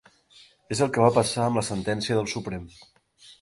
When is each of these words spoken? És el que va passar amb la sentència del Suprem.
És 0.75 0.79
el 0.85 0.89
que 0.95 1.03
va 1.03 1.11
passar 1.17 1.45
amb 1.49 1.61
la 1.61 1.65
sentència 1.69 2.19
del 2.21 2.31
Suprem. 2.33 2.67